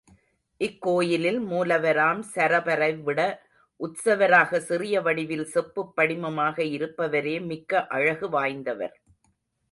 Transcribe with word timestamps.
இக்கோயிலில் 0.57 1.39
மூலவராம் 1.41 2.23
சரபரை 2.35 3.01
விட, 3.01 3.19
உத்சவராக 3.79 4.57
சிறிய 4.57 5.01
வடிவில் 5.01 5.45
செப்புப் 5.45 5.93
படிமமாக 5.97 6.63
இருப்பவரே 6.63 7.45
மிக்க 7.45 7.87
அழகு 7.87 8.29
வாய்ந்தவர். 8.29 8.95